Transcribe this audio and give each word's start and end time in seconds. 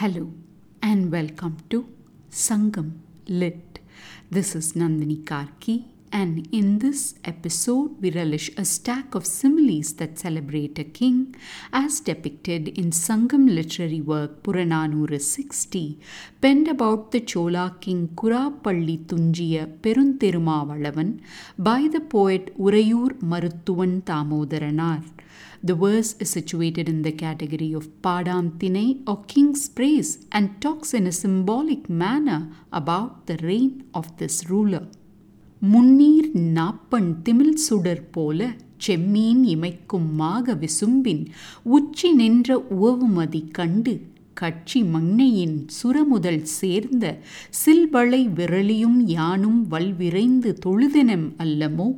Hello 0.00 0.32
and 0.80 1.12
welcome 1.12 1.58
to 1.68 1.86
Sangam 2.30 3.00
Lit. 3.28 3.80
This 4.30 4.54
is 4.54 4.72
Nandini 4.72 5.22
Karky, 5.22 5.84
and 6.12 6.48
in 6.52 6.78
this 6.80 7.14
episode, 7.24 8.00
we 8.00 8.10
relish 8.10 8.50
a 8.56 8.64
stack 8.64 9.14
of 9.14 9.24
similes 9.26 9.94
that 9.94 10.18
celebrate 10.18 10.78
a 10.78 10.84
king 10.84 11.34
as 11.72 12.00
depicted 12.00 12.68
in 12.68 12.90
Sangam 12.90 13.48
literary 13.54 14.00
work 14.00 14.42
Purananuru 14.42 15.20
60, 15.20 15.98
penned 16.40 16.68
about 16.68 17.12
the 17.12 17.20
Chola 17.20 17.76
king 17.80 18.08
Kurapalli 18.08 19.04
Tunjiya 19.06 19.78
Perunthirumavalavan 19.78 21.20
by 21.58 21.88
the 21.92 22.00
poet 22.00 22.56
Urayur 22.58 23.10
Maruttuvan 23.20 24.02
Tamodaranar. 24.02 25.04
The 25.62 25.74
verse 25.74 26.14
is 26.18 26.30
situated 26.30 26.88
in 26.88 27.02
the 27.02 27.12
category 27.12 27.72
of 27.74 27.88
Padam 28.02 28.58
Tinai 28.58 29.02
or 29.06 29.24
King's 29.24 29.68
Praise 29.68 30.26
and 30.32 30.60
talks 30.60 30.94
in 30.94 31.06
a 31.06 31.12
symbolic 31.12 31.90
manner 31.90 32.48
about 32.72 33.26
the 33.26 33.36
reign 33.42 33.84
of 33.92 34.16
this 34.16 34.48
ruler. 34.48 34.86
முன்னீர் 35.62 36.28
நாப்பண் 36.54 37.10
திமிழ் 37.22 37.56
சுடர் 37.60 38.04
போல 38.10 38.40
செம்மீன் 38.86 39.42
இமைக்கும் 39.46 40.06
மாக 40.14 40.54
விசும்பின் 40.54 41.24
உச்சி 41.70 42.08
நின்ற 42.12 42.56
உவவுமதி 42.70 43.42
கண்டு 43.50 43.94
கட்சி 44.34 44.82
மங்னையின் 44.82 45.66
சுரமுதல் 45.66 46.42
சேர்ந்த 46.42 47.18
சில்வளை 47.66 48.20
விரலியும் 48.28 48.98
யானும் 49.06 49.66
வல்விரைந்து 49.70 50.50
தொழுதெனம் 50.66 51.26
அல்லமோ? 51.38 51.88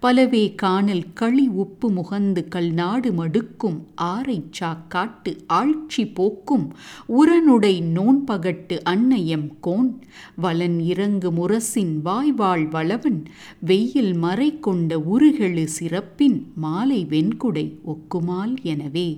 பலவே 0.00 0.54
காணல் 0.54 1.04
களி 1.14 1.46
உப்பு 1.48 1.90
முகந்து 1.92 2.48
கல்நாடு 2.48 3.12
மடுக்கும் 3.12 3.78
ஆரை 3.94 4.44
சாக்காட்டு 4.60 5.32
ஆட்சி 5.46 6.06
போக்கும் 6.06 6.66
உரனுடை 7.08 7.74
நோன்பகட்டு 7.94 8.78
அன்னையம் 8.84 9.48
கோன். 9.60 10.02
வலன் 10.36 10.80
இறங்கு 10.80 11.32
முரசின் 11.32 11.94
வாய்வாள் 12.02 12.68
வளவன் 12.68 13.22
வெயில் 13.60 14.14
மறை 14.14 14.58
கொண்ட 14.58 14.98
உருகெழு 14.98 15.64
சிறப்பின் 15.64 16.52
மாலை 16.54 17.06
வெண்குடை 17.10 17.66
ஒக்குமால் 17.86 18.54
எனவே. 18.62 19.08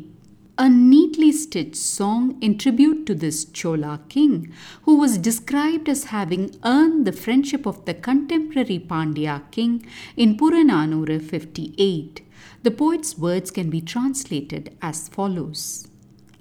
A 0.56 0.68
neatly 0.68 1.32
stitched 1.32 1.74
song 1.74 2.38
in 2.40 2.56
tribute 2.56 3.04
to 3.06 3.14
this 3.14 3.44
Chola 3.44 4.00
king, 4.08 4.52
who 4.82 4.96
was 4.96 5.18
described 5.18 5.88
as 5.88 6.04
having 6.04 6.56
earned 6.64 7.04
the 7.06 7.12
friendship 7.12 7.66
of 7.66 7.84
the 7.86 7.94
contemporary 7.94 8.78
Pandya 8.78 9.50
king 9.50 9.84
in 10.16 10.36
Purananuru 10.36 11.20
58. 11.20 12.20
The 12.62 12.70
poet's 12.70 13.18
words 13.18 13.50
can 13.50 13.68
be 13.68 13.80
translated 13.80 14.76
as 14.80 15.08
follows. 15.08 15.88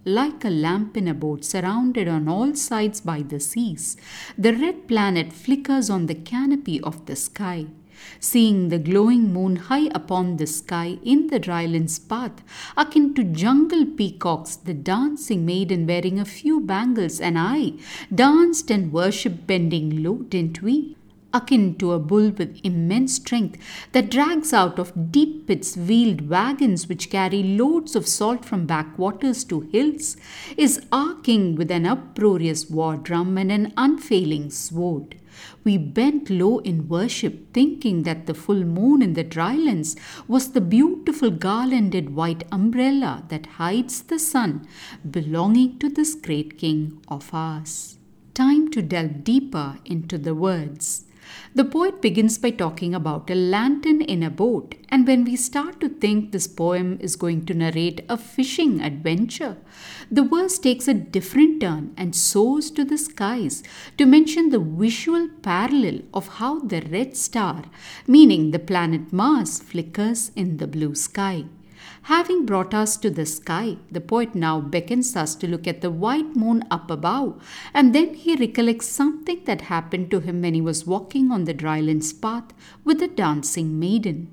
Like 0.06 0.46
a 0.46 0.50
lamp 0.50 0.96
in 0.96 1.08
a 1.08 1.14
boat 1.16 1.44
surrounded 1.44 2.08
on 2.08 2.28
all 2.28 2.54
sides 2.54 3.02
by 3.02 3.24
the 3.24 3.40
seas, 3.40 3.98
the 4.38 4.54
red 4.54 4.88
planet 4.88 5.34
flickers 5.34 5.90
on 5.90 6.06
the 6.06 6.16
canopy 6.16 6.80
of 6.82 7.08
the 7.08 7.16
sky. 7.16 7.68
Seeing 8.20 8.70
the 8.70 8.80
glowing 8.80 9.34
moon 9.34 9.56
high 9.56 9.90
upon 9.94 10.38
the 10.38 10.48
sky 10.48 10.98
in 11.04 11.28
the 11.28 11.40
dryland's 11.40 12.00
path, 12.00 12.44
akin 12.78 13.14
to 13.16 13.24
jungle 13.24 13.86
peacocks, 13.86 14.56
the 14.56 14.74
dancing 14.74 15.46
maiden 15.46 15.86
wearing 15.88 16.20
a 16.20 16.26
few 16.26 16.60
bangles, 16.60 17.20
and 17.20 17.38
I 17.38 17.74
danced 18.14 18.72
and 18.72 18.92
worshipped 18.92 19.48
bending 19.48 20.04
low, 20.04 20.18
didn't 20.18 20.62
we? 20.62 20.96
Akin 21.34 21.76
to 21.76 21.92
a 21.92 22.00
bull 22.00 22.30
with 22.32 22.60
immense 22.64 23.16
strength 23.16 23.58
that 23.92 24.12
drags 24.12 24.54
out 24.54 24.78
of 24.78 25.12
deep 25.12 25.48
pits 25.48 25.76
wheeled 25.76 26.30
wagons 26.30 26.88
which 26.88 27.10
carry 27.10 27.42
loads 27.44 27.96
of 27.96 28.08
salt 28.08 28.46
from 28.46 28.66
backwaters 28.66 29.44
to 29.44 29.62
hills, 29.62 30.16
is 30.58 30.86
our 30.92 31.16
king 31.22 31.56
with 31.56 31.72
an 31.72 31.86
uproarious 31.86 32.70
war 32.70 32.96
drum 32.96 33.38
and 33.38 33.52
an 33.52 33.74
unfailing 33.78 34.50
sword. 34.50 35.16
We 35.64 35.78
bent 35.78 36.30
low 36.30 36.60
in 36.60 36.88
worship, 36.88 37.54
thinking 37.54 38.04
that 38.04 38.28
the 38.28 38.34
full 38.34 38.64
moon 38.64 39.02
in 39.02 39.14
the 39.14 39.24
drylands 39.24 39.96
was 40.28 40.52
the 40.52 40.62
beautiful 40.62 41.32
garlanded 41.32 42.16
white 42.16 42.44
umbrella 42.52 43.24
that 43.30 43.58
hides 43.58 44.04
the 44.04 44.20
sun 44.20 44.68
belonging 45.10 45.80
to 45.80 45.90
this 45.90 46.16
great 46.16 46.58
king 46.58 47.02
of 47.08 47.34
ours. 47.34 47.98
Time 48.34 48.70
to 48.72 48.82
delve 48.82 49.24
deeper 49.24 49.80
into 49.86 50.18
the 50.18 50.36
words. 50.36 51.06
The 51.56 51.66
poet 51.66 52.02
begins 52.02 52.38
by 52.38 52.50
talking 52.50 52.96
about 52.96 53.30
a 53.30 53.36
lantern 53.36 54.02
in 54.02 54.24
a 54.24 54.30
boat, 54.30 54.76
and 54.90 55.06
when 55.06 55.24
we 55.24 55.36
start 55.36 55.80
to 55.82 55.90
think 55.90 56.32
this 56.32 56.48
poem 56.48 56.98
is 57.00 57.16
going 57.16 57.46
to 57.46 57.54
narrate 57.54 58.02
a 58.10 58.18
fishing 58.18 58.82
adventure, 58.82 59.58
the 60.10 60.24
verse 60.24 60.58
takes 60.58 60.88
a 60.88 60.94
different 60.94 61.62
turn 61.62 61.94
and 61.96 62.16
soars 62.16 62.72
to 62.72 62.84
the 62.84 62.98
skies 62.98 63.64
to 63.98 64.06
mention 64.06 64.50
the 64.50 64.60
visual 64.60 65.30
parallel 65.42 66.02
of 66.14 66.28
how 66.40 66.60
the 66.60 66.82
red 66.82 67.16
star, 67.16 67.64
meaning 68.08 68.52
the 68.52 68.60
planet 68.60 69.14
Mars, 69.14 69.60
flickers 69.60 70.32
in 70.36 70.58
the 70.58 70.68
blue 70.68 70.96
sky. 70.96 71.46
Having 72.04 72.46
brought 72.46 72.74
us 72.74 72.98
to 72.98 73.10
the 73.10 73.26
sky, 73.26 73.78
the 73.92 74.02
poet 74.02 74.36
now 74.36 74.60
beckons 74.60 75.16
us 75.16 75.36
to 75.36 75.48
look 75.48 75.68
at 75.68 75.82
the 75.82 75.92
white 75.92 76.36
moon 76.36 76.64
up 76.70 76.92
above, 76.92 77.42
and 77.74 77.96
then 77.96 78.14
he 78.14 78.36
recollects 78.36 78.88
something 78.88 79.42
that 79.46 79.62
happened 79.62 80.12
to 80.12 80.20
him 80.20 80.42
when 80.42 80.54
he 80.54 80.62
was 80.62 80.86
walking 80.86 81.32
on 81.32 81.46
the 81.46 81.54
dryland's 81.54 82.14
path 82.14 82.54
with 82.84 83.02
a 83.02 83.08
dancing 83.08 83.80
maiden. 83.80 84.30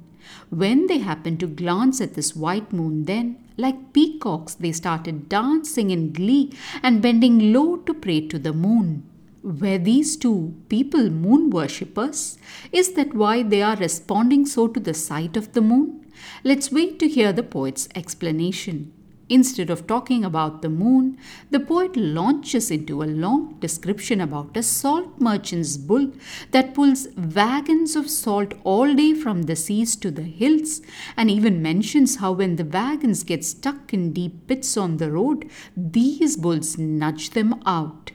When 0.50 0.86
they 0.86 0.98
happened 0.98 1.40
to 1.40 1.46
glance 1.46 2.00
at 2.00 2.14
this 2.14 2.36
white 2.36 2.72
moon, 2.72 3.04
then, 3.04 3.36
like 3.56 3.92
peacocks, 3.92 4.54
they 4.54 4.72
started 4.72 5.28
dancing 5.28 5.90
in 5.90 6.12
glee 6.12 6.52
and 6.82 7.02
bending 7.02 7.52
low 7.52 7.76
to 7.78 7.94
pray 7.94 8.26
to 8.28 8.38
the 8.38 8.52
moon. 8.52 9.09
Were 9.42 9.78
these 9.78 10.18
two 10.18 10.54
people 10.68 11.08
moon 11.08 11.48
worshippers? 11.48 12.36
Is 12.72 12.92
that 12.92 13.14
why 13.14 13.42
they 13.42 13.62
are 13.62 13.76
responding 13.76 14.44
so 14.44 14.68
to 14.68 14.78
the 14.78 14.92
sight 14.92 15.34
of 15.34 15.52
the 15.52 15.62
moon? 15.62 16.06
Let's 16.44 16.70
wait 16.70 16.98
to 16.98 17.08
hear 17.08 17.32
the 17.32 17.42
poet's 17.42 17.88
explanation. 17.94 18.92
Instead 19.30 19.70
of 19.70 19.86
talking 19.86 20.24
about 20.24 20.60
the 20.60 20.68
moon, 20.68 21.16
the 21.50 21.60
poet 21.60 21.96
launches 21.96 22.70
into 22.70 23.02
a 23.02 23.04
long 23.04 23.54
description 23.60 24.20
about 24.20 24.56
a 24.56 24.62
salt 24.62 25.18
merchant's 25.18 25.78
bull 25.78 26.12
that 26.50 26.74
pulls 26.74 27.08
wagons 27.16 27.96
of 27.96 28.10
salt 28.10 28.52
all 28.64 28.92
day 28.94 29.14
from 29.14 29.44
the 29.44 29.56
seas 29.56 29.96
to 29.96 30.10
the 30.10 30.22
hills, 30.22 30.82
and 31.16 31.30
even 31.30 31.62
mentions 31.62 32.16
how 32.16 32.32
when 32.32 32.56
the 32.56 32.64
wagons 32.64 33.22
get 33.22 33.44
stuck 33.44 33.94
in 33.94 34.12
deep 34.12 34.48
pits 34.48 34.76
on 34.76 34.98
the 34.98 35.10
road, 35.10 35.48
these 35.74 36.36
bulls 36.36 36.76
nudge 36.76 37.30
them 37.30 37.62
out. 37.64 38.10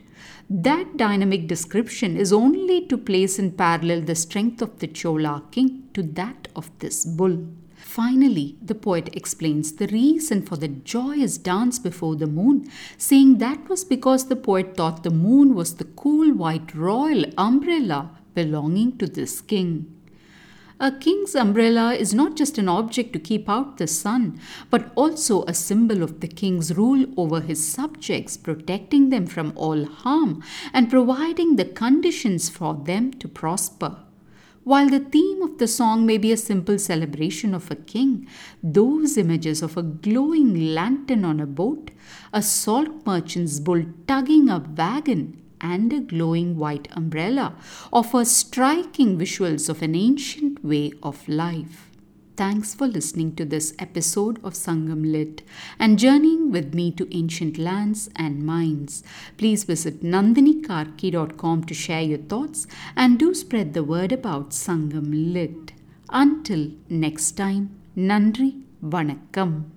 That 0.48 0.96
dynamic 0.96 1.48
description 1.48 2.16
is 2.16 2.32
only 2.32 2.86
to 2.86 2.96
place 2.96 3.36
in 3.36 3.52
parallel 3.52 4.02
the 4.02 4.14
strength 4.14 4.62
of 4.62 4.78
the 4.78 4.86
Chola 4.86 5.42
king 5.50 5.88
to 5.94 6.04
that 6.04 6.46
of 6.54 6.70
this 6.78 7.04
bull. 7.04 7.48
Finally, 7.74 8.56
the 8.62 8.74
poet 8.74 9.08
explains 9.16 9.72
the 9.72 9.88
reason 9.88 10.42
for 10.42 10.56
the 10.56 10.68
joyous 10.68 11.36
dance 11.36 11.80
before 11.80 12.14
the 12.14 12.28
moon, 12.28 12.70
saying 12.96 13.38
that 13.38 13.68
was 13.68 13.84
because 13.84 14.28
the 14.28 14.36
poet 14.36 14.76
thought 14.76 15.02
the 15.02 15.10
moon 15.10 15.54
was 15.54 15.74
the 15.74 15.84
cool 15.84 16.32
white 16.32 16.74
royal 16.76 17.24
umbrella 17.36 18.10
belonging 18.34 18.96
to 18.98 19.06
this 19.08 19.40
king. 19.40 19.95
A 20.78 20.92
king's 20.92 21.34
umbrella 21.34 21.94
is 21.94 22.12
not 22.12 22.36
just 22.36 22.58
an 22.58 22.68
object 22.68 23.14
to 23.14 23.18
keep 23.18 23.48
out 23.48 23.78
the 23.78 23.86
sun, 23.86 24.38
but 24.68 24.92
also 24.94 25.42
a 25.44 25.54
symbol 25.54 26.02
of 26.02 26.20
the 26.20 26.28
king's 26.28 26.76
rule 26.76 27.06
over 27.16 27.40
his 27.40 27.66
subjects, 27.66 28.36
protecting 28.36 29.08
them 29.08 29.26
from 29.26 29.54
all 29.56 29.86
harm 29.86 30.42
and 30.74 30.90
providing 30.90 31.56
the 31.56 31.64
conditions 31.64 32.50
for 32.50 32.74
them 32.74 33.10
to 33.14 33.26
prosper. 33.26 33.96
While 34.64 34.90
the 34.90 35.00
theme 35.00 35.40
of 35.40 35.56
the 35.56 35.68
song 35.68 36.04
may 36.04 36.18
be 36.18 36.30
a 36.30 36.36
simple 36.36 36.78
celebration 36.78 37.54
of 37.54 37.70
a 37.70 37.76
king, 37.76 38.28
those 38.62 39.16
images 39.16 39.62
of 39.62 39.78
a 39.78 39.82
glowing 39.82 40.74
lantern 40.74 41.24
on 41.24 41.40
a 41.40 41.46
boat, 41.46 41.90
a 42.34 42.42
salt 42.42 43.06
merchant's 43.06 43.60
bull 43.60 43.82
tugging 44.06 44.50
a 44.50 44.58
wagon, 44.58 45.40
and 45.60 45.92
a 45.92 46.00
glowing 46.00 46.56
white 46.56 46.88
umbrella 46.92 47.54
offer 47.92 48.24
striking 48.24 49.18
visuals 49.18 49.68
of 49.68 49.82
an 49.82 49.94
ancient 49.94 50.64
way 50.64 50.92
of 51.02 51.28
life. 51.28 51.90
Thanks 52.36 52.74
for 52.74 52.86
listening 52.86 53.34
to 53.36 53.46
this 53.46 53.74
episode 53.78 54.38
of 54.44 54.52
Sangam 54.52 55.10
Lit 55.10 55.40
and 55.78 55.98
journeying 55.98 56.52
with 56.52 56.74
me 56.74 56.90
to 56.92 57.08
ancient 57.16 57.56
lands 57.56 58.10
and 58.14 58.44
minds. 58.44 59.02
Please 59.38 59.64
visit 59.64 60.02
nandinikarky.com 60.02 61.64
to 61.64 61.72
share 61.72 62.02
your 62.02 62.18
thoughts 62.18 62.66
and 62.94 63.18
do 63.18 63.32
spread 63.32 63.72
the 63.72 63.82
word 63.82 64.12
about 64.12 64.50
Sangam 64.50 65.32
Lit. 65.32 65.72
Until 66.10 66.72
next 66.90 67.32
time, 67.32 67.70
Nandri 67.96 68.62
Vanakkam. 68.84 69.75